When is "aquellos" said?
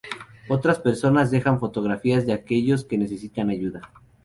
2.33-2.85